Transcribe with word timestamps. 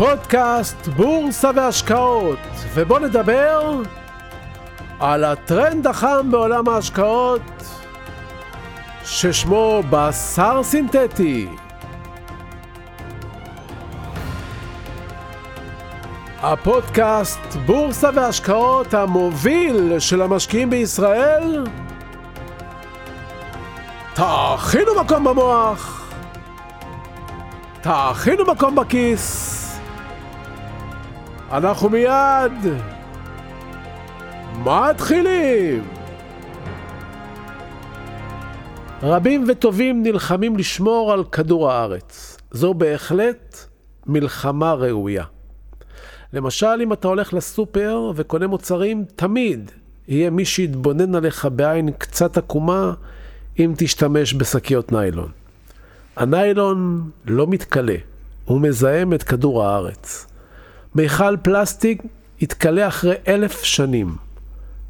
פודקאסט 0.00 0.88
בורסה 0.88 1.50
והשקעות, 1.54 2.38
ובואו 2.74 2.98
נדבר 2.98 3.80
על 5.00 5.24
הטרנד 5.24 5.86
החם 5.86 6.30
בעולם 6.30 6.68
ההשקעות 6.68 7.42
ששמו 9.04 9.82
בשר 9.90 10.60
סינתטי. 10.62 11.48
הפודקאסט 16.42 17.56
בורסה 17.66 18.10
והשקעות 18.14 18.94
המוביל 18.94 19.98
של 19.98 20.22
המשקיעים 20.22 20.70
בישראל 20.70 21.66
תאכינו 24.14 25.00
מקום 25.04 25.24
במוח, 25.24 26.12
תאכינו 27.80 28.44
מקום 28.44 28.74
בכיס. 28.74 29.59
אנחנו 31.52 31.88
מיד 31.88 32.52
מתחילים! 34.64 35.84
רבים 39.02 39.44
וטובים 39.48 40.02
נלחמים 40.02 40.56
לשמור 40.56 41.12
על 41.12 41.24
כדור 41.24 41.70
הארץ. 41.70 42.36
זו 42.50 42.74
בהחלט 42.74 43.56
מלחמה 44.06 44.74
ראויה. 44.74 45.24
למשל, 46.32 46.80
אם 46.82 46.92
אתה 46.92 47.08
הולך 47.08 47.34
לסופר 47.34 48.12
וקונה 48.14 48.46
מוצרים, 48.46 49.04
תמיד 49.16 49.70
יהיה 50.08 50.30
מי 50.30 50.44
שיתבונן 50.44 51.14
עליך 51.14 51.48
בעין 51.52 51.90
קצת 51.98 52.38
עקומה 52.38 52.92
אם 53.58 53.72
תשתמש 53.76 54.34
בשקיות 54.34 54.92
ניילון. 54.92 55.30
הניילון 56.16 57.10
לא 57.26 57.46
מתכלה, 57.46 57.96
הוא 58.44 58.60
מזהם 58.60 59.12
את 59.12 59.22
כדור 59.22 59.64
הארץ. 59.64 60.29
מיכל 60.94 61.36
פלסטיק 61.42 62.02
יתכלה 62.40 62.88
אחרי 62.88 63.14
אלף 63.28 63.62
שנים. 63.62 64.16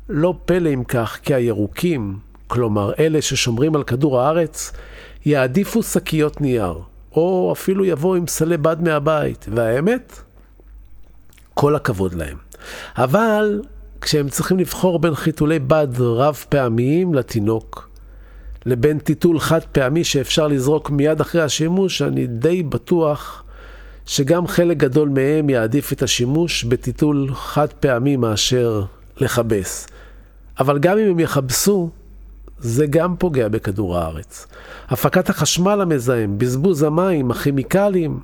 לא 0.08 0.34
פלא 0.44 0.68
אם 0.74 0.84
כך, 0.84 1.18
כי 1.22 1.34
הירוקים, 1.34 2.18
כלומר 2.46 2.92
אלה 2.98 3.22
ששומרים 3.22 3.76
על 3.76 3.82
כדור 3.82 4.20
הארץ, 4.20 4.72
יעדיפו 5.24 5.82
שקיות 5.82 6.40
נייר, 6.40 6.74
או 7.12 7.52
אפילו 7.52 7.84
יבואו 7.84 8.14
עם 8.14 8.26
סלי 8.26 8.56
בד 8.56 8.82
מהבית, 8.82 9.46
והאמת? 9.54 10.20
כל 11.54 11.76
הכבוד 11.76 12.14
להם. 12.14 12.36
אבל 12.96 13.62
כשהם 14.00 14.28
צריכים 14.28 14.58
לבחור 14.58 14.98
בין 14.98 15.14
חיתולי 15.14 15.58
בד 15.58 15.88
רב 15.98 16.44
פעמיים 16.48 17.14
לתינוק, 17.14 17.90
לבין 18.66 18.98
טיטול 18.98 19.40
חד 19.40 19.60
פעמי 19.72 20.04
שאפשר 20.04 20.48
לזרוק 20.48 20.90
מיד 20.90 21.20
אחרי 21.20 21.42
השימוש, 21.42 22.02
אני 22.02 22.26
די 22.26 22.62
בטוח 22.62 23.44
שגם 24.10 24.46
חלק 24.46 24.76
גדול 24.76 25.08
מהם 25.08 25.50
יעדיף 25.50 25.92
את 25.92 26.02
השימוש 26.02 26.64
בטיטול 26.64 27.34
חד 27.34 27.66
פעמי 27.80 28.16
מאשר 28.16 28.82
לכבס. 29.16 29.86
אבל 30.60 30.78
גם 30.78 30.98
אם 30.98 31.10
הם 31.10 31.20
יכבסו, 31.20 31.90
זה 32.58 32.86
גם 32.86 33.16
פוגע 33.16 33.48
בכדור 33.48 33.98
הארץ. 33.98 34.46
הפקת 34.88 35.30
החשמל 35.30 35.80
המזהם, 35.80 36.38
בזבוז 36.38 36.82
המים, 36.82 37.30
הכימיקלים, 37.30 38.20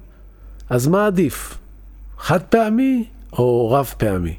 אז 0.71 0.87
מה 0.87 1.07
עדיף? 1.07 1.59
חד 2.19 2.43
פעמי 2.43 3.05
או 3.33 3.71
רב 3.71 3.95
פעמי? 3.99 4.37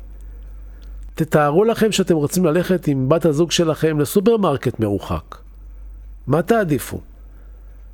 תתארו 1.16 1.64
לכם 1.64 1.92
שאתם 1.92 2.16
רוצים 2.16 2.45
ללכת 2.45 2.88
עם 2.88 3.09
בת 3.09 3.26
הזוג 3.26 3.52
שלכם 3.52 4.00
לסופרמרקט 4.00 4.80
מרוחק. 4.80 5.36
מה 6.28 6.42
תעדיפו? 6.42 7.00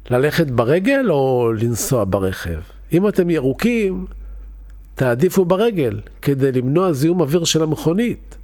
ללכת 0.10 0.48
ברגל 0.48 1.06
או 1.10 1.52
לנסוע 1.60 2.06
ברכב? 2.10 2.60
אם 2.92 3.08
אתם 3.08 3.30
ירוקים, 3.30 4.06
תעדיפו 4.96 5.46
ברגל 5.46 6.00
כדי 6.22 6.52
למנוע 6.52 6.94
זיהום 6.94 7.22
אוויר 7.22 7.44
של 7.44 7.64
המכונית. 7.64 8.38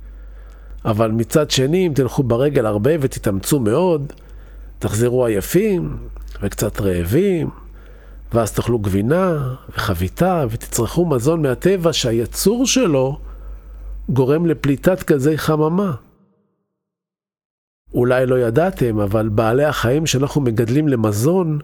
אבל 0.86 1.12
מצד 1.12 1.52
שני, 1.52 1.88
אם 1.88 1.92
תלכו 1.96 2.24
ברגל 2.24 2.66
הרבה 2.66 2.92
ותתאמצו 3.00 3.60
מאוד, 3.60 4.14
תחזרו 4.80 5.26
עייפים 5.26 5.98
וקצת 6.42 6.82
רעבים, 6.82 7.50
ואז 8.34 8.52
תאכלו 8.52 8.80
גבינה 8.80 9.56
וחביתה 9.70 10.46
ותצרכו 10.50 11.06
מזון 11.06 11.42
מהטבע 11.42 11.94
שהייצור 11.94 12.66
שלו 12.66 13.20
גורם 14.10 14.46
לפליטת 14.46 15.12
גזי 15.12 15.38
חממה. 15.38 15.94
אולי 17.94 18.26
לא 18.26 18.40
ידעתם, 18.40 19.00
אבל 19.00 19.30
בעלי 19.30 19.66
החיים 19.66 20.06
שאנחנו 20.06 20.42
מגדלים 20.42 20.88
למזון 20.88 21.60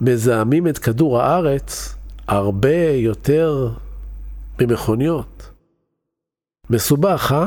מזהמים 0.00 0.68
את 0.68 0.78
כדור 0.78 1.20
הארץ 1.20 1.94
הרבה 2.26 2.90
יותר 2.94 3.68
ממכוניות. 4.60 5.50
מסובך, 6.70 7.32
אה? 7.32 7.46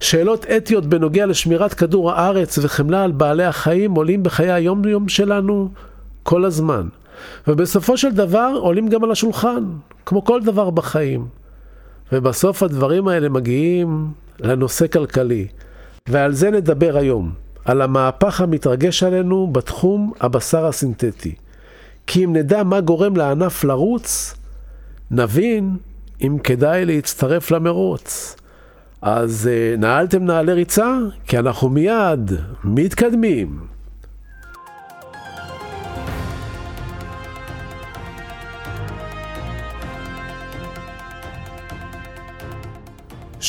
שאלות 0.00 0.46
אתיות 0.46 0.86
בנוגע 0.86 1.26
לשמירת 1.26 1.74
כדור 1.74 2.12
הארץ 2.12 2.58
וחמלה 2.58 3.04
על 3.04 3.12
בעלי 3.12 3.44
החיים 3.44 3.94
עולים 3.94 4.22
בחיי 4.22 4.52
היום-יום 4.52 5.08
שלנו 5.08 5.68
כל 6.22 6.44
הזמן. 6.44 6.88
ובסופו 7.48 7.96
של 7.96 8.12
דבר 8.12 8.52
עולים 8.60 8.88
גם 8.88 9.04
על 9.04 9.10
השולחן, 9.10 9.64
כמו 10.06 10.24
כל 10.24 10.40
דבר 10.42 10.70
בחיים. 10.70 11.26
ובסוף 12.12 12.62
הדברים 12.62 13.08
האלה 13.08 13.28
מגיעים 13.28 14.12
לנושא 14.40 14.86
כלכלי. 14.86 15.46
ועל 16.08 16.32
זה 16.32 16.50
נדבר 16.50 16.96
היום, 16.96 17.32
על 17.64 17.82
המהפך 17.82 18.40
המתרגש 18.40 19.02
עלינו 19.02 19.46
בתחום 19.52 20.12
הבשר 20.20 20.66
הסינתטי. 20.66 21.34
כי 22.06 22.24
אם 22.24 22.36
נדע 22.36 22.62
מה 22.62 22.80
גורם 22.80 23.16
לענף 23.16 23.64
לרוץ, 23.64 24.34
נבין 25.10 25.76
אם 26.22 26.38
כדאי 26.44 26.84
להצטרף 26.84 27.50
למרוץ. 27.50 28.36
אז 29.02 29.50
אה, 29.52 29.76
נעלתם 29.78 30.24
נעלי 30.24 30.52
ריצה? 30.52 30.98
כי 31.26 31.38
אנחנו 31.38 31.68
מיד 31.68 32.32
מתקדמים. 32.64 33.60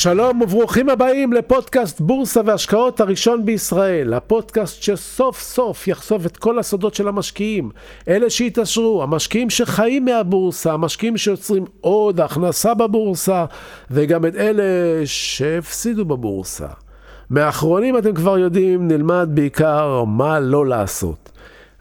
שלום 0.02 0.42
וברוכים 0.42 0.90
הבאים 0.90 1.34
לפודקאסט 1.34 2.02
בורסה 2.02 2.42
והשקעות 2.46 3.00
הראשון 3.00 3.46
בישראל, 3.46 4.14
הפודקאסט 4.14 4.84
שסוף 4.84 5.42
סוף 5.42 5.88
יחשוף 5.88 6.26
את 6.26 6.38
כל 6.38 6.60
הסודות 6.60 6.94
של 6.94 7.08
המשקיעים, 7.08 7.70
אלה 8.08 8.30
שהתעשרו, 8.30 9.04
המשקיעים 9.04 9.50
שחיים 9.50 10.06
מהבורסה, 10.06 10.74
המשקיעים 10.74 11.18
שיוצרים 11.18 11.66
עוד 11.82 12.22
הכנסה 12.22 12.74
בבורסה, 12.74 13.46
וגם 13.92 14.26
את 14.26 14.36
אלה 14.36 14.64
שהפסידו 15.06 16.06
בבורסה. 16.06 16.68
מאחרונים 17.30 17.98
אתם 17.98 18.14
כבר 18.14 18.38
יודעים, 18.38 18.88
נלמד 18.88 19.30
בעיקר 19.34 20.04
מה 20.04 20.40
לא 20.40 20.66
לעשות. 20.66 21.32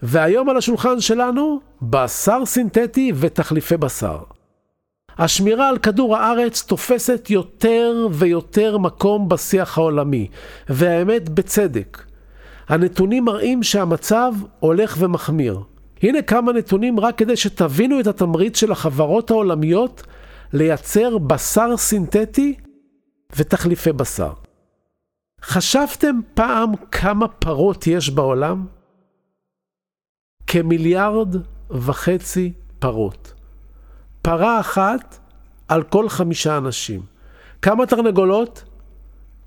והיום 0.02 0.48
על 0.48 0.56
השולחן 0.56 1.00
שלנו, 1.00 1.60
בשר 1.82 2.42
סינתטי 2.46 3.12
ותחליפי 3.14 3.76
בשר. 3.76 4.18
השמירה 5.20 5.68
על 5.68 5.78
כדור 5.78 6.16
הארץ 6.16 6.62
תופסת 6.62 7.30
יותר 7.30 8.06
ויותר 8.12 8.78
מקום 8.78 9.28
בשיח 9.28 9.78
העולמי, 9.78 10.28
והאמת 10.68 11.28
בצדק. 11.28 12.04
הנתונים 12.68 13.24
מראים 13.24 13.62
שהמצב 13.62 14.32
הולך 14.60 14.96
ומחמיר. 14.98 15.60
הנה 16.02 16.22
כמה 16.22 16.52
נתונים 16.52 17.00
רק 17.00 17.18
כדי 17.18 17.36
שתבינו 17.36 18.00
את 18.00 18.06
התמריץ 18.06 18.60
של 18.60 18.72
החברות 18.72 19.30
העולמיות 19.30 20.02
לייצר 20.52 21.18
בשר 21.18 21.76
סינתטי 21.76 22.54
ותחליפי 23.36 23.92
בשר. 23.92 24.32
חשבתם 25.42 26.20
פעם 26.34 26.72
כמה 26.90 27.28
פרות 27.28 27.86
יש 27.86 28.10
בעולם? 28.10 28.66
כמיליארד 30.46 31.36
וחצי 31.70 32.52
פרות. 32.78 33.39
פרה 34.22 34.60
אחת 34.60 35.18
על 35.68 35.82
כל 35.82 36.08
חמישה 36.08 36.56
אנשים. 36.58 37.00
כמה 37.62 37.86
תרנגולות? 37.86 38.64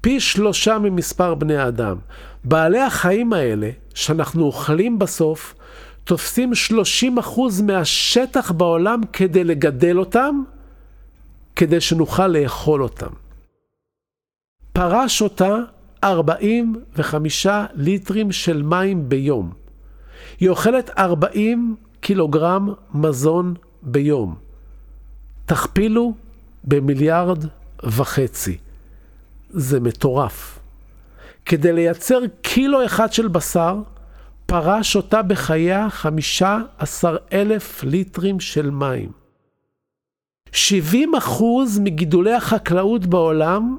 פי 0.01 0.19
שלושה 0.19 0.77
ממספר 0.79 1.35
בני 1.35 1.57
האדם. 1.57 1.97
בעלי 2.43 2.79
החיים 2.79 3.33
האלה, 3.33 3.69
שאנחנו 3.93 4.43
אוכלים 4.45 4.99
בסוף, 4.99 5.55
תופסים 6.03 6.51
30% 7.21 7.61
מהשטח 7.63 8.51
בעולם 8.51 9.01
כדי 9.13 9.43
לגדל 9.43 9.99
אותם, 9.99 10.43
כדי 11.55 11.81
שנוכל 11.81 12.27
לאכול 12.27 12.83
אותם. 12.83 13.09
פרה 14.73 15.09
שותה 15.09 15.55
45 16.03 17.47
ליטרים 17.73 18.31
של 18.31 18.61
מים 18.61 19.09
ביום. 19.09 19.51
היא 20.39 20.49
אוכלת 20.49 20.89
40 20.97 21.75
קילוגרם 21.99 22.69
מזון 22.93 23.53
ביום. 23.81 24.42
תכפילו 25.45 26.13
במיליארד 26.63 27.45
וחצי. 27.83 28.57
זה 29.49 29.79
מטורף. 29.79 30.59
כדי 31.45 31.73
לייצר 31.73 32.19
קילו 32.41 32.85
אחד 32.85 33.13
של 33.13 33.27
בשר, 33.27 33.81
פרה 34.45 34.83
שותה 34.83 35.21
בחייה 35.21 35.89
15 35.89 37.17
אלף 37.33 37.83
ליטרים 37.83 38.39
של 38.39 38.69
מים. 38.69 39.11
70 40.51 41.15
אחוז 41.15 41.79
מגידולי 41.79 42.33
החקלאות 42.33 43.05
בעולם 43.05 43.77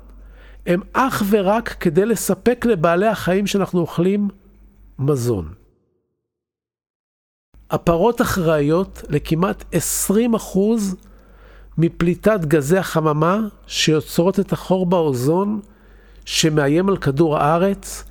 הם 0.66 0.80
אך 0.92 1.22
ורק 1.30 1.68
כדי 1.68 2.06
לספק 2.06 2.64
לבעלי 2.64 3.06
החיים 3.06 3.46
שאנחנו 3.46 3.80
אוכלים 3.80 4.28
מזון. 4.98 5.54
הפרות 7.70 8.20
אחראיות 8.20 9.02
לכמעט 9.08 9.64
20 9.72 10.34
אחוז 10.34 10.96
מפליטת 11.78 12.40
גזי 12.40 12.78
החממה 12.78 13.40
שיוצרות 13.66 14.40
את 14.40 14.52
החור 14.52 14.86
באוזון 14.86 15.60
שמאיים 16.24 16.88
על 16.88 16.96
כדור 16.96 17.38
הארץ, 17.38 18.04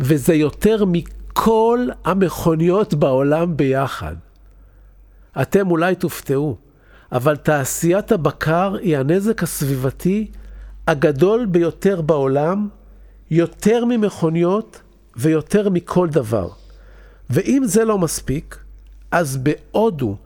וזה 0.00 0.34
יותר 0.34 0.84
מכל 0.84 1.88
המכוניות 2.04 2.94
בעולם 2.94 3.56
ביחד. 3.56 4.14
אתם 5.42 5.70
אולי 5.70 5.94
תופתעו, 5.94 6.56
אבל 7.12 7.36
תעשיית 7.36 8.12
הבקר 8.12 8.74
היא 8.74 8.98
הנזק 8.98 9.42
הסביבתי 9.42 10.30
הגדול 10.86 11.46
ביותר 11.46 12.00
בעולם, 12.00 12.68
יותר 13.30 13.84
ממכוניות 13.84 14.80
ויותר 15.16 15.68
מכל 15.68 16.08
דבר. 16.08 16.48
ואם 17.30 17.62
זה 17.64 17.84
לא 17.84 17.98
מספיק, 17.98 18.58
אז 19.10 19.36
בהודו 19.36 20.16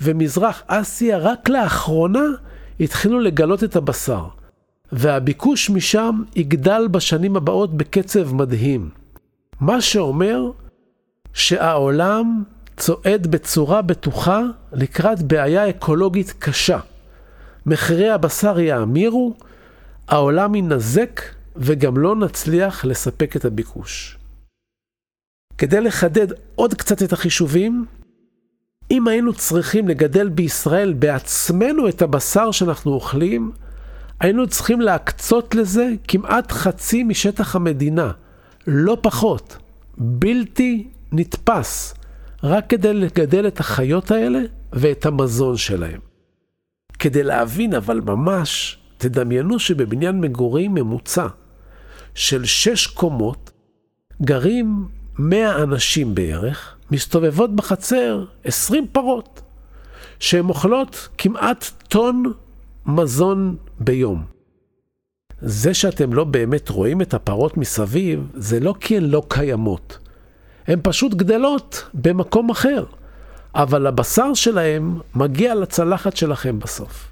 ומזרח 0.00 0.62
אסיה 0.66 1.18
רק 1.18 1.48
לאחרונה 1.48 2.24
התחילו 2.80 3.20
לגלות 3.20 3.64
את 3.64 3.76
הבשר, 3.76 4.24
והביקוש 4.92 5.70
משם 5.70 6.22
יגדל 6.36 6.88
בשנים 6.90 7.36
הבאות 7.36 7.76
בקצב 7.76 8.34
מדהים. 8.34 8.90
מה 9.60 9.80
שאומר 9.80 10.50
שהעולם 11.32 12.42
צועד 12.76 13.26
בצורה 13.26 13.82
בטוחה 13.82 14.40
לקראת 14.72 15.22
בעיה 15.22 15.70
אקולוגית 15.70 16.34
קשה. 16.38 16.78
מחירי 17.66 18.10
הבשר 18.10 18.60
יאמירו, 18.60 19.34
העולם 20.08 20.54
ינזק 20.54 21.20
וגם 21.56 21.96
לא 21.96 22.16
נצליח 22.16 22.84
לספק 22.84 23.36
את 23.36 23.44
הביקוש. 23.44 24.18
כדי 25.58 25.80
לחדד 25.80 26.26
עוד 26.54 26.74
קצת 26.74 27.02
את 27.02 27.12
החישובים, 27.12 27.84
אם 28.92 29.08
היינו 29.08 29.32
צריכים 29.32 29.88
לגדל 29.88 30.28
בישראל 30.28 30.92
בעצמנו 30.92 31.88
את 31.88 32.02
הבשר 32.02 32.50
שאנחנו 32.50 32.92
אוכלים, 32.92 33.52
היינו 34.20 34.46
צריכים 34.46 34.80
להקצות 34.80 35.54
לזה 35.54 35.90
כמעט 36.08 36.52
חצי 36.52 37.02
משטח 37.02 37.56
המדינה, 37.56 38.12
לא 38.66 38.98
פחות, 39.00 39.56
בלתי 39.98 40.88
נתפס, 41.12 41.94
רק 42.42 42.64
כדי 42.68 42.92
לגדל 42.92 43.46
את 43.46 43.60
החיות 43.60 44.10
האלה 44.10 44.40
ואת 44.72 45.06
המזון 45.06 45.56
שלהם. 45.56 46.00
כדי 46.98 47.22
להבין, 47.22 47.74
אבל 47.74 48.00
ממש, 48.00 48.78
תדמיינו 48.98 49.58
שבבניין 49.58 50.20
מגורים 50.20 50.74
ממוצע 50.74 51.26
של 52.14 52.44
שש 52.44 52.86
קומות 52.86 53.50
גרים 54.22 54.88
מאה 55.18 55.62
אנשים 55.62 56.14
בערך, 56.14 56.76
מסתובבות 56.92 57.56
בחצר 57.56 58.24
עשרים 58.44 58.86
פרות, 58.92 59.40
שהן 60.18 60.48
אוכלות 60.48 61.08
כמעט 61.18 61.70
טון 61.88 62.32
מזון 62.86 63.56
ביום. 63.80 64.24
זה 65.40 65.74
שאתם 65.74 66.12
לא 66.12 66.24
באמת 66.24 66.68
רואים 66.68 67.02
את 67.02 67.14
הפרות 67.14 67.56
מסביב, 67.56 68.26
זה 68.34 68.60
לא 68.60 68.74
כי 68.80 68.96
הן 68.96 69.04
לא 69.04 69.22
קיימות. 69.28 69.98
הן 70.66 70.80
פשוט 70.82 71.14
גדלות 71.14 71.84
במקום 71.94 72.50
אחר, 72.50 72.84
אבל 73.54 73.86
הבשר 73.86 74.34
שלהם 74.34 75.00
מגיע 75.14 75.54
לצלחת 75.54 76.16
שלכם 76.16 76.58
בסוף. 76.58 77.08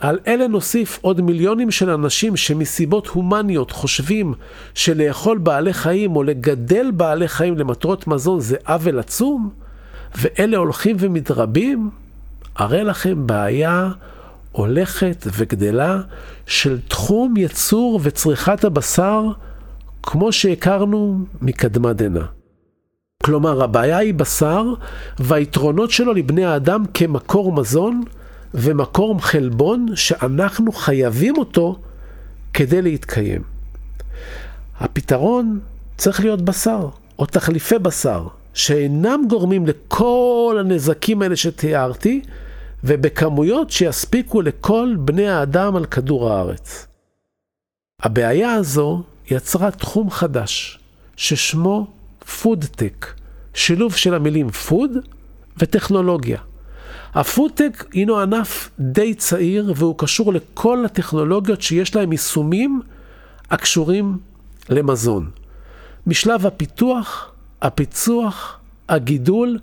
על 0.00 0.18
אלה 0.26 0.46
נוסיף 0.46 0.98
עוד 1.02 1.20
מיליונים 1.20 1.70
של 1.70 1.90
אנשים 1.90 2.36
שמסיבות 2.36 3.06
הומניות 3.06 3.70
חושבים 3.70 4.34
שלאכול 4.74 5.38
בעלי 5.38 5.72
חיים 5.72 6.16
או 6.16 6.22
לגדל 6.22 6.90
בעלי 6.90 7.28
חיים 7.28 7.58
למטרות 7.58 8.06
מזון 8.06 8.40
זה 8.40 8.56
עוול 8.66 8.98
עצום, 8.98 9.50
ואלה 10.18 10.56
הולכים 10.56 10.96
ומתרבים, 10.98 11.90
הרי 12.56 12.84
לכם 12.84 13.26
בעיה 13.26 13.90
הולכת 14.52 15.26
וגדלה 15.36 16.00
של 16.46 16.78
תחום 16.88 17.36
ייצור 17.36 18.00
וצריכת 18.02 18.64
הבשר 18.64 19.24
כמו 20.02 20.32
שהכרנו 20.32 21.18
מקדמת 21.42 21.96
דנא. 21.96 22.24
כלומר, 23.22 23.62
הבעיה 23.62 23.98
היא 23.98 24.14
בשר 24.14 24.64
והיתרונות 25.18 25.90
שלו 25.90 26.12
לבני 26.12 26.44
האדם 26.44 26.84
כמקור 26.94 27.52
מזון, 27.52 28.02
ומקור 28.54 29.20
חלבון 29.20 29.86
שאנחנו 29.94 30.72
חייבים 30.72 31.36
אותו 31.36 31.78
כדי 32.52 32.82
להתקיים. 32.82 33.42
הפתרון 34.80 35.60
צריך 35.96 36.20
להיות 36.20 36.42
בשר, 36.42 36.88
או 37.18 37.26
תחליפי 37.26 37.78
בשר, 37.78 38.26
שאינם 38.54 39.24
גורמים 39.28 39.66
לכל 39.66 40.56
הנזקים 40.60 41.22
האלה 41.22 41.36
שתיארתי, 41.36 42.22
ובכמויות 42.84 43.70
שיספיקו 43.70 44.42
לכל 44.42 44.96
בני 44.98 45.28
האדם 45.28 45.76
על 45.76 45.84
כדור 45.84 46.30
הארץ. 46.30 46.86
הבעיה 48.02 48.52
הזו 48.52 49.02
יצרה 49.30 49.70
תחום 49.70 50.10
חדש, 50.10 50.78
ששמו 51.16 51.86
פודטק, 52.42 53.06
שילוב 53.54 53.94
של 53.94 54.14
המילים 54.14 54.50
food 54.50 54.90
וטכנולוגיה. 55.58 56.38
הפודטק 57.14 57.84
הינו 57.92 58.20
ענף 58.20 58.70
די 58.80 59.14
צעיר 59.14 59.72
והוא 59.76 59.94
קשור 59.98 60.32
לכל 60.32 60.84
הטכנולוגיות 60.84 61.62
שיש 61.62 61.96
להם 61.96 62.12
יישומים 62.12 62.80
הקשורים 63.50 64.18
למזון. 64.68 65.30
משלב 66.06 66.46
הפיתוח, 66.46 67.32
הפיצוח, 67.62 68.58
הגידול 68.88 69.58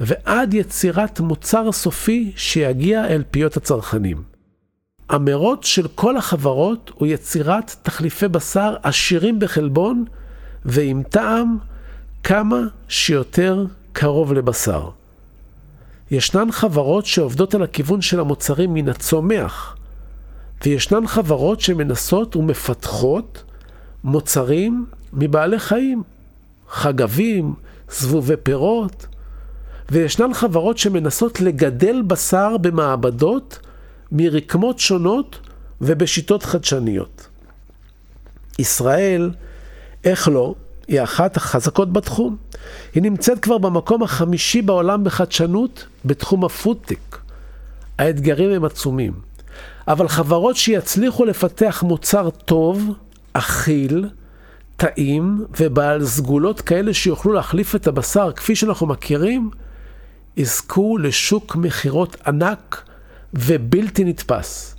ועד 0.00 0.54
יצירת 0.54 1.20
מוצר 1.20 1.72
סופי 1.72 2.32
שיגיע 2.36 3.06
אל 3.06 3.22
פיות 3.30 3.56
הצרכנים. 3.56 4.22
המרוץ 5.08 5.66
של 5.66 5.88
כל 5.88 6.16
החברות 6.16 6.90
הוא 6.94 7.08
יצירת 7.08 7.76
תחליפי 7.82 8.28
בשר 8.28 8.76
עשירים 8.82 9.38
בחלבון 9.38 10.04
ועם 10.64 11.02
טעם 11.02 11.58
כמה 12.22 12.60
שיותר 12.88 13.64
קרוב 13.92 14.32
לבשר. 14.32 14.90
ישנן 16.10 16.52
חברות 16.52 17.06
שעובדות 17.06 17.54
על 17.54 17.62
הכיוון 17.62 18.00
של 18.00 18.20
המוצרים 18.20 18.74
מן 18.74 18.88
הצומח, 18.88 19.76
וישנן 20.64 21.06
חברות 21.06 21.60
שמנסות 21.60 22.36
ומפתחות 22.36 23.42
מוצרים 24.04 24.86
מבעלי 25.12 25.58
חיים, 25.58 26.02
חגבים, 26.68 27.54
זבובי 27.90 28.34
פירות, 28.42 29.06
וישנן 29.90 30.34
חברות 30.34 30.78
שמנסות 30.78 31.40
לגדל 31.40 32.02
בשר 32.06 32.56
במעבדות 32.56 33.58
מרקמות 34.12 34.78
שונות 34.78 35.38
ובשיטות 35.80 36.42
חדשניות. 36.42 37.26
ישראל, 38.58 39.30
איך 40.04 40.28
לא, 40.28 40.54
היא 40.90 41.02
אחת 41.02 41.36
החזקות 41.36 41.92
בתחום. 41.92 42.36
היא 42.94 43.02
נמצאת 43.02 43.38
כבר 43.38 43.58
במקום 43.58 44.02
החמישי 44.02 44.62
בעולם 44.62 45.04
בחדשנות 45.04 45.86
בתחום 46.04 46.44
הפודטק. 46.44 47.18
האתגרים 47.98 48.50
הם 48.50 48.64
עצומים. 48.64 49.12
אבל 49.88 50.08
חברות 50.08 50.56
שיצליחו 50.56 51.24
לפתח 51.24 51.82
מוצר 51.86 52.30
טוב, 52.30 52.90
אכיל, 53.32 54.08
טעים 54.76 55.46
ובעל 55.60 56.06
סגולות 56.06 56.60
כאלה 56.60 56.94
שיוכלו 56.94 57.32
להחליף 57.32 57.74
את 57.74 57.86
הבשר 57.86 58.32
כפי 58.32 58.56
שאנחנו 58.56 58.86
מכירים, 58.86 59.50
יזכו 60.36 60.98
לשוק 60.98 61.56
מכירות 61.56 62.16
ענק 62.26 62.82
ובלתי 63.34 64.04
נתפס. 64.04 64.76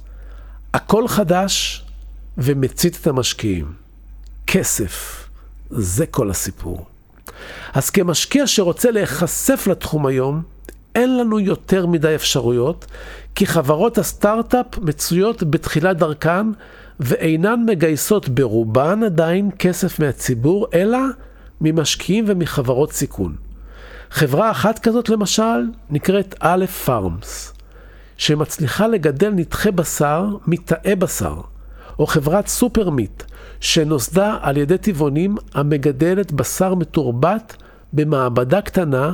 הכל 0.74 1.08
חדש 1.08 1.86
ומצית 2.38 2.98
את 3.02 3.08
המשקיעים. 3.08 3.74
כסף. 4.48 5.21
זה 5.72 6.06
כל 6.06 6.30
הסיפור. 6.30 6.86
אז 7.74 7.90
כמשקיע 7.90 8.48
שרוצה 8.48 8.92
להיחשף 8.92 9.68
לתחום 9.68 10.06
היום, 10.06 10.42
אין 10.96 11.18
לנו 11.18 11.40
יותר 11.40 11.86
מדי 11.86 12.16
אפשרויות, 12.16 12.86
כי 13.36 13.46
חברות 13.46 13.98
הסטארט-אפ 13.98 14.78
מצויות 14.78 15.44
בתחילת 15.44 15.98
דרכן 15.98 16.48
ואינן 17.00 17.66
מגייסות 17.68 18.30
ברובן 18.30 19.04
עדיין 19.04 19.50
כסף 19.60 20.00
מהציבור, 20.00 20.68
אלא 20.74 21.00
ממשקיעים 21.62 22.26
ומחברות 22.28 22.92
סיכון. 22.92 23.36
חברה 24.12 24.52
אחת 24.52 24.80
כזאת 24.80 25.10
למשל 25.10 25.70
נקראת 25.90 26.36
אלף 26.40 26.66
פארמס, 26.86 27.54
שמצליחה 28.18 28.88
לגדל 28.88 29.30
נתחי 29.30 29.72
בשר 29.72 30.26
מתאי 30.48 30.96
בשר, 30.96 31.42
או 32.02 32.08
חברת 32.08 32.48
סופרמיט, 32.48 33.24
שנוסדה 33.60 34.38
על 34.42 34.58
ידי 34.58 34.78
טבעונים 34.78 35.36
המגדלת 35.54 36.32
בשר 36.32 36.76
מתורבת 36.76 37.56
במעבדה 37.94 38.62
קטנה 38.62 39.14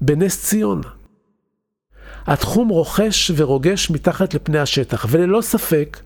בנס 0.00 0.44
ציונה. 0.44 0.88
התחום 2.26 2.68
רוכש 2.68 3.30
ורוגש 3.36 3.90
מתחת 3.90 4.34
לפני 4.34 4.58
השטח, 4.58 5.06
וללא 5.10 5.40
ספק, 5.40 6.00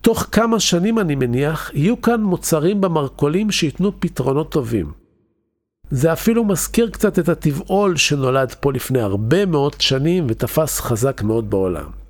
תוך 0.00 0.26
כמה 0.32 0.60
שנים 0.60 0.98
אני 0.98 1.14
מניח, 1.14 1.70
יהיו 1.74 2.02
כאן 2.02 2.20
מוצרים 2.22 2.80
במרכולים 2.80 3.50
שייתנו 3.50 3.92
פתרונות 4.00 4.52
טובים. 4.52 4.92
זה 5.90 6.12
אפילו 6.12 6.44
מזכיר 6.44 6.90
קצת 6.90 7.18
את 7.18 7.28
הטבעול 7.28 7.96
שנולד 7.96 8.54
פה 8.60 8.72
לפני 8.72 9.00
הרבה 9.00 9.46
מאוד 9.46 9.80
שנים 9.80 10.26
ותפס 10.28 10.80
חזק 10.80 11.22
מאוד 11.22 11.50
בעולם. 11.50 12.01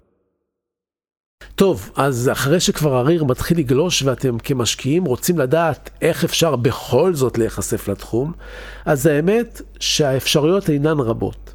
טוב, 1.55 1.91
אז 1.97 2.29
אחרי 2.33 2.61
שכבר 2.61 2.97
הריר 2.97 3.25
מתחיל 3.25 3.59
לגלוש 3.59 4.03
ואתם 4.03 4.39
כמשקיעים 4.39 5.05
רוצים 5.05 5.39
לדעת 5.39 5.91
איך 6.03 6.25
אפשר 6.25 6.57
בכל 6.57 7.15
זאת 7.15 7.39
להיחשף 7.39 7.89
לתחום, 7.89 8.33
אז 8.85 9.07
האמת 9.07 9.63
שהאפשרויות 9.81 10.71
אינן 10.71 11.01
רבות. 11.01 11.55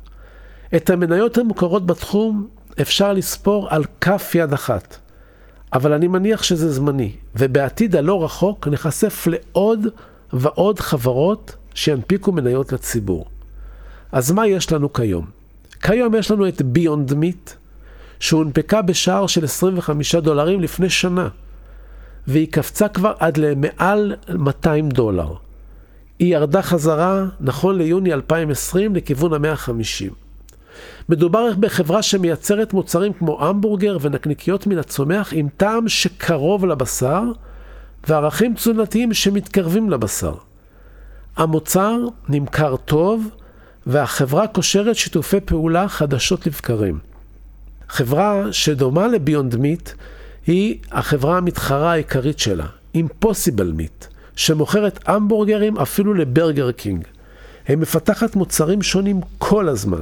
את 0.76 0.90
המניות 0.90 1.38
המוכרות 1.38 1.86
בתחום 1.86 2.48
אפשר 2.82 3.14
לספור 3.14 3.68
על 3.70 3.84
כף 4.02 4.32
יד 4.36 4.54
אחת. 4.54 4.98
אבל 5.74 5.94
אני 5.94 6.08
מניח 6.08 6.44
שזה 6.44 6.72
זמני, 6.72 7.12
ובעתיד 7.36 7.96
הלא 7.96 8.24
רחוק 8.24 8.68
נחשף 8.68 9.28
לעוד 9.28 9.88
ועוד 10.34 10.80
חברות 10.80 11.56
שינפיקו 11.74 12.32
מניות 12.32 12.74
לציבור. 12.74 13.26
אז 14.12 14.32
מה 14.32 14.48
יש 14.48 14.72
לנו 14.72 14.94
כיום? 14.94 15.26
כיום 15.82 16.16
יש 16.16 16.32
לנו 16.32 16.48
את 16.48 16.62
ביונד 16.62 17.14
מיט, 17.14 17.52
שהונפקה 18.20 18.82
בשער 18.82 19.28
של 19.28 19.44
25 19.44 20.16
דולרים 20.16 20.62
לפני 20.62 20.90
שנה, 20.90 21.28
והיא 22.28 22.48
קפצה 22.52 22.88
כבר 22.88 23.14
עד 23.20 23.38
למעל 23.38 24.16
200 24.30 24.90
דולר. 24.90 25.34
היא 26.20 26.34
ירדה 26.36 26.62
חזרה, 26.62 27.26
נכון 27.40 27.78
ליוני 27.78 28.14
2020, 28.14 28.96
לכיוון 28.96 29.46
ה-150. 29.46 30.14
מדובר 31.10 31.50
בחברה 31.60 32.02
שמייצרת 32.02 32.74
מוצרים 32.74 33.14
כמו 33.14 33.46
המבורגר 33.46 33.98
ונקניקיות 34.02 34.68
מן 34.68 34.78
הצומח 34.78 35.34
עם 35.36 35.48
טעם 35.58 35.88
שקרוב 35.88 36.66
לבשר 36.66 37.22
וערכים 38.08 38.54
תזונתיים 38.54 39.14
שמתקרבים 39.14 39.90
לבשר. 39.90 40.34
המוצר 41.38 41.98
נמכר 42.30 42.76
טוב 42.76 43.30
והחברה 43.88 44.48
קושרת 44.48 44.96
שיתופי 44.96 45.40
פעולה 45.40 45.88
חדשות 45.88 46.48
לבקרים. 46.48 47.00
חברה 47.90 48.54
שדומה 48.54 49.08
לביונד 49.08 49.56
מיט 49.56 49.90
היא 50.48 50.78
החברה 50.92 51.38
המתחרה 51.38 51.92
העיקרית 51.92 52.40
שלה, 52.40 52.66
Impossible 52.98 53.80
Meat, 53.80 54.06
שמוכרת 54.36 55.00
המבורגרים 55.10 55.78
אפילו 55.78 56.14
לברגר 56.14 56.72
קינג. 56.72 57.04
היא 57.68 57.78
מפתחת 57.78 58.36
מוצרים 58.36 58.82
שונים 58.82 59.22
כל 59.38 59.70
הזמן. 59.70 60.02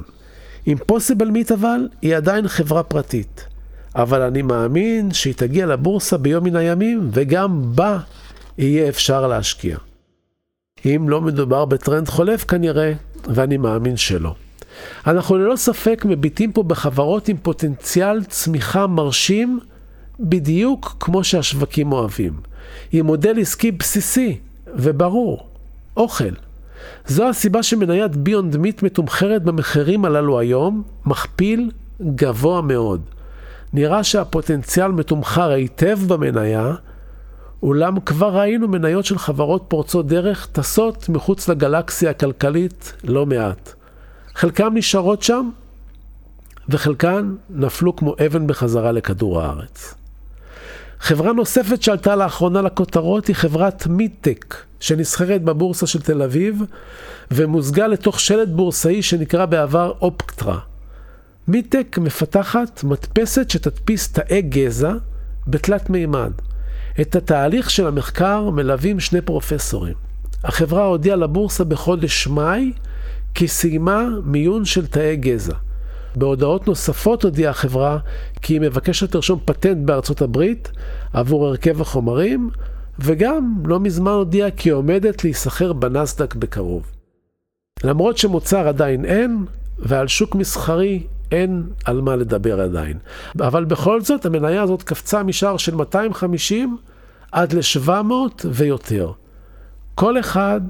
Impossible 0.67 1.29
Meat 1.33 1.53
אבל 1.53 1.87
היא 2.01 2.15
עדיין 2.15 2.47
חברה 2.47 2.83
פרטית. 2.83 3.45
אבל 3.95 4.21
אני 4.21 4.41
מאמין 4.41 5.11
שהיא 5.13 5.33
תגיע 5.33 5.65
לבורסה 5.65 6.17
ביום 6.17 6.43
מן 6.43 6.55
הימים, 6.55 7.09
וגם 7.13 7.61
בה 7.75 7.99
יהיה 8.57 8.89
אפשר 8.89 9.27
להשקיע. 9.27 9.77
אם 10.85 11.09
לא 11.09 11.21
מדובר 11.21 11.65
בטרנד 11.65 12.09
חולף 12.09 12.43
כנראה, 12.43 12.93
ואני 13.33 13.57
מאמין 13.57 13.97
שלא. 13.97 14.35
אנחנו 15.07 15.37
ללא 15.37 15.55
ספק 15.55 16.05
מביטים 16.09 16.51
פה 16.51 16.63
בחברות 16.63 17.27
עם 17.27 17.37
פוטנציאל 17.37 18.23
צמיחה 18.23 18.87
מרשים, 18.87 19.59
בדיוק 20.19 20.95
כמו 20.99 21.23
שהשווקים 21.23 21.91
אוהבים. 21.91 22.33
עם 22.91 23.05
מודל 23.05 23.39
עסקי 23.39 23.71
בסיסי 23.71 24.37
וברור, 24.75 25.47
אוכל. 25.97 26.33
זו 27.07 27.29
הסיבה 27.29 27.63
שמניית 27.63 28.15
ביונד 28.15 28.57
מיט 28.57 28.83
מתומחרת 28.83 29.43
במחירים 29.43 30.05
הללו 30.05 30.39
היום, 30.39 30.83
מכפיל 31.05 31.71
גבוה 32.01 32.61
מאוד. 32.61 33.01
נראה 33.73 34.03
שהפוטנציאל 34.03 34.91
מתומחר 34.91 35.49
היטב 35.49 35.99
במניה, 36.07 36.73
אולם 37.63 37.99
כבר 37.99 38.39
ראינו 38.39 38.67
מניות 38.67 39.05
של 39.05 39.17
חברות 39.17 39.65
פורצות 39.67 40.07
דרך 40.07 40.47
טסות 40.51 41.09
מחוץ 41.09 41.49
לגלקסיה 41.49 42.09
הכלכלית 42.09 42.93
לא 43.03 43.25
מעט. 43.25 43.74
חלקם 44.35 44.71
נשארות 44.73 45.23
שם, 45.23 45.49
וחלקן 46.69 47.35
נפלו 47.49 47.95
כמו 47.95 48.15
אבן 48.25 48.47
בחזרה 48.47 48.91
לכדור 48.91 49.41
הארץ. 49.41 49.93
חברה 50.99 51.33
נוספת 51.33 51.83
שעלתה 51.83 52.15
לאחרונה 52.15 52.61
לכותרות 52.61 53.27
היא 53.27 53.35
חברת 53.35 53.87
מידטק, 53.87 54.55
שנסחרת 54.79 55.43
בבורסה 55.43 55.87
של 55.87 56.01
תל 56.01 56.21
אביב, 56.21 56.61
ומוזגה 57.31 57.87
לתוך 57.87 58.19
שלט 58.19 58.47
בורסאי 58.47 59.01
שנקרא 59.01 59.45
בעבר 59.45 59.93
אופקטרה. 60.01 60.59
מידטק 61.47 61.97
מפתחת 61.97 62.83
מדפסת 62.83 63.49
שתדפיס 63.49 64.11
תאי 64.11 64.41
גזע 64.41 64.93
בתלת 65.47 65.89
מימד. 65.89 66.31
את 67.01 67.15
התהליך 67.15 67.69
של 67.69 67.87
המחקר 67.87 68.49
מלווים 68.49 68.99
שני 68.99 69.21
פרופסורים. 69.21 69.93
החברה 70.43 70.85
הודיעה 70.85 71.15
לבורסה 71.15 71.63
בחודש 71.63 72.27
מאי 72.27 72.71
כי 73.35 73.47
סיימה 73.47 74.07
מיון 74.23 74.65
של 74.65 74.87
תאי 74.87 75.15
גזע. 75.15 75.53
בהודעות 76.15 76.67
נוספות 76.67 77.23
הודיעה 77.23 77.51
החברה 77.51 77.97
כי 78.41 78.53
היא 78.53 78.61
מבקשת 78.61 79.15
לרשום 79.15 79.39
פטנט 79.45 79.85
בארצות 79.85 80.21
הברית 80.21 80.71
עבור 81.13 81.47
הרכב 81.47 81.81
החומרים, 81.81 82.49
וגם 82.99 83.63
לא 83.65 83.79
מזמן 83.79 84.11
הודיעה 84.11 84.51
כי 84.51 84.69
היא 84.69 84.73
עומדת 84.73 85.23
להיסחר 85.23 85.73
בנסדק 85.73 86.35
בקרוב. 86.35 86.91
למרות 87.83 88.17
שמוצר 88.17 88.67
עדיין 88.67 89.05
אין, 89.05 89.45
ועל 89.79 90.07
שוק 90.07 90.35
מסחרי 90.35 91.03
אין 91.31 91.63
על 91.85 92.01
מה 92.01 92.15
לדבר 92.15 92.61
עדיין. 92.61 92.97
אבל 93.39 93.65
בכל 93.65 94.01
זאת, 94.01 94.25
המניה 94.25 94.61
הזאת 94.61 94.83
קפצה 94.83 95.23
משער 95.23 95.57
של 95.57 95.75
250 95.75 96.77
עד 97.31 97.53
ל-700 97.53 98.45
ויותר. 98.45 99.11
כל 99.95 100.19
אחד 100.19 100.61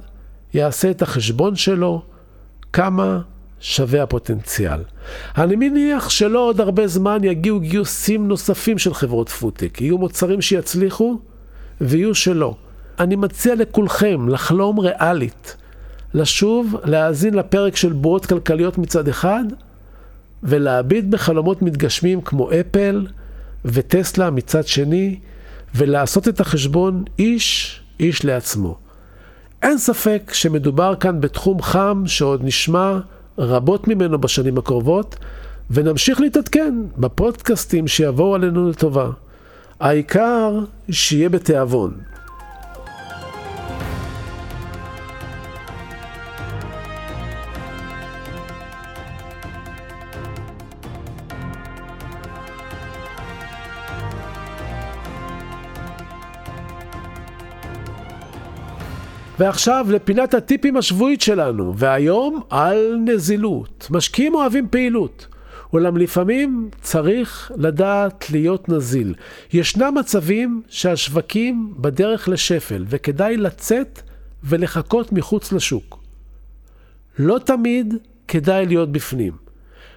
יעשה 0.53 0.91
את 0.91 1.01
החשבון 1.01 1.55
שלו, 1.55 2.01
כמה 2.75 3.19
שווה 3.59 4.03
הפוטנציאל. 4.03 4.79
אני 5.37 5.55
מניח 5.55 6.09
שלא 6.09 6.39
עוד 6.39 6.61
הרבה 6.61 6.87
זמן 6.87 7.23
יגיעו 7.23 7.59
גיוסים 7.59 8.27
נוספים 8.27 8.77
של 8.77 8.93
חברות 8.93 9.29
פודטק. 9.29 9.81
יהיו 9.81 9.97
מוצרים 9.97 10.41
שיצליחו 10.41 11.19
ויהיו 11.81 12.15
שלא. 12.15 12.55
אני 12.99 13.15
מציע 13.15 13.55
לכולכם 13.55 14.29
לחלום 14.29 14.79
ריאלית, 14.79 15.55
לשוב, 16.13 16.75
להאזין 16.83 17.33
לפרק 17.33 17.75
של 17.75 17.93
בועות 17.93 18.25
כלכליות 18.25 18.77
מצד 18.77 19.07
אחד, 19.07 19.43
ולהביט 20.43 21.05
בחלומות 21.05 21.61
מתגשמים 21.61 22.21
כמו 22.21 22.49
אפל 22.51 23.07
וטסלה 23.65 24.29
מצד 24.29 24.67
שני, 24.67 25.19
ולעשות 25.75 26.27
את 26.27 26.39
החשבון 26.39 27.03
איש 27.19 27.79
איש 27.99 28.25
לעצמו. 28.25 28.84
אין 29.61 29.77
ספק 29.77 30.31
שמדובר 30.33 30.95
כאן 30.95 31.21
בתחום 31.21 31.61
חם 31.61 32.03
שעוד 32.05 32.43
נשמע 32.43 32.99
רבות 33.37 33.87
ממנו 33.87 34.17
בשנים 34.19 34.57
הקרובות, 34.57 35.15
ונמשיך 35.71 36.21
להתעדכן 36.21 36.75
בפודקאסטים 36.97 37.87
שיבואו 37.87 38.35
עלינו 38.35 38.69
לטובה. 38.69 39.09
העיקר 39.79 40.59
שיהיה 40.91 41.29
בתיאבון. 41.29 41.93
ועכשיו 59.39 59.87
לפינת 59.89 60.33
הטיפים 60.33 60.77
השבועית 60.77 61.21
שלנו, 61.21 61.77
והיום 61.77 62.41
על 62.49 62.95
נזילות. 63.05 63.87
משקיעים 63.91 64.35
אוהבים 64.35 64.67
פעילות, 64.69 65.27
אולם 65.73 65.97
לפעמים 65.97 66.69
צריך 66.81 67.51
לדעת 67.55 68.25
להיות 68.31 68.69
נזיל. 68.69 69.13
ישנם 69.53 69.93
מצבים 69.99 70.61
שהשווקים 70.67 71.73
בדרך 71.77 72.29
לשפל, 72.29 72.85
וכדאי 72.87 73.37
לצאת 73.37 74.01
ולחכות 74.43 75.11
מחוץ 75.11 75.51
לשוק. 75.51 75.99
לא 77.19 77.39
תמיד 77.45 77.93
כדאי 78.27 78.65
להיות 78.65 78.91
בפנים. 78.91 79.33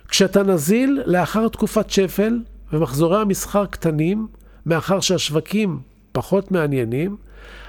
כשאתה 0.08 0.42
נזיל 0.42 1.02
לאחר 1.06 1.48
תקופת 1.48 1.90
שפל 1.90 2.40
ומחזורי 2.72 3.20
המסחר 3.20 3.66
קטנים, 3.66 4.26
מאחר 4.66 5.00
שהשווקים 5.00 5.78
פחות 6.12 6.50
מעניינים, 6.50 7.16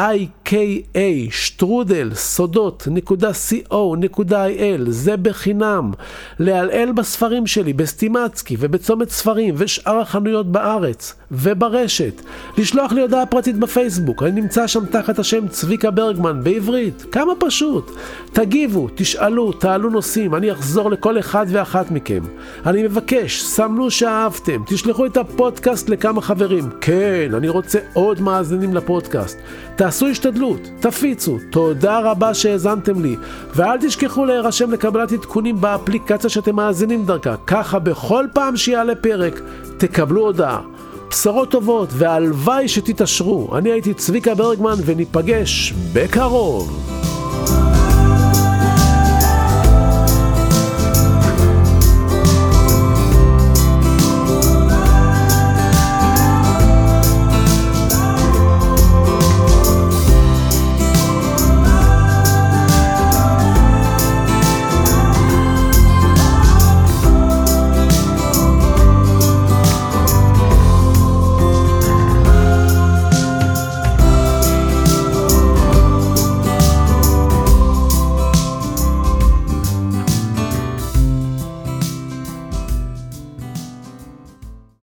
ZVIKA 0.00 1.30
שטרודל 1.30 2.10
סודות 2.14 2.88
נקודה 2.90 3.30
co.il 3.30 4.90
זה 4.90 5.16
בחינם. 5.16 5.92
לעלעל 6.38 6.92
בספרים 6.92 7.46
שלי 7.46 7.72
בסטימצקי 7.72 8.56
ובצומת 8.58 9.10
ספרים 9.10 9.54
ושאר 9.58 10.00
החנויות 10.00 10.52
בארץ 10.52 11.14
וברשת. 11.32 12.22
לשלוח 12.58 12.92
לי 12.92 13.00
הודעה 13.00 13.26
פרטית 13.26 13.58
בפייסבוק 13.58 14.22
אני 14.22 14.40
נמצא 14.40 14.66
שם 14.66 14.86
תחת 14.86 15.18
השם 15.18 15.48
צביקה 15.48 15.90
ברגמן 15.90 16.44
בעברית. 16.44 17.04
כמה 17.12 17.32
פשוט. 17.38 17.90
תגיבו, 18.32 18.88
תשאלו, 18.94 19.52
תעלו 19.52 19.90
נושאים 19.90 20.34
אני 20.34 20.52
אחזור 20.52 20.90
לכל 20.90 21.18
אחד 21.18 21.46
ואחת 21.48 21.90
מכם. 21.90 22.22
אני 22.66 22.82
מבקש, 22.82 23.42
סמנו 23.42 23.90
שאהבתם 23.90 24.62
תשלחו 24.66 25.06
את 25.06 25.16
הפודקאסט 25.16 25.88
לכמה 25.88 26.22
חברים. 26.22 26.70
כן, 26.80 27.30
אני 27.34 27.48
רוצה 27.48 27.78
עוד 27.92 28.20
מאזינים 28.20 28.74
לפודקאסט 28.74 29.38
תעשו 29.90 30.06
השתדלות, 30.06 30.60
תפיצו, 30.80 31.38
תודה 31.50 31.98
רבה 31.98 32.34
שהאזנתם 32.34 33.02
לי, 33.02 33.16
ואל 33.54 33.78
תשכחו 33.80 34.24
להירשם 34.24 34.70
לקבלת 34.70 35.12
עדכונים 35.12 35.60
באפליקציה 35.60 36.30
שאתם 36.30 36.56
מאזינים 36.56 37.06
דרכה, 37.06 37.34
ככה 37.46 37.78
בכל 37.78 38.26
פעם 38.32 38.56
שיעלה 38.56 38.94
פרק, 38.94 39.40
תקבלו 39.78 40.20
הודעה. 40.20 40.60
בשורות 41.10 41.50
טובות, 41.50 41.88
והלוואי 41.92 42.68
שתתעשרו. 42.68 43.56
אני 43.56 43.70
הייתי 43.70 43.94
צביקה 43.94 44.34
ברגמן, 44.34 44.74
וניפגש 44.84 45.74
בקרוב. 45.92 46.90